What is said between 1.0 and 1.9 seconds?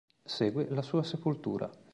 sepoltura.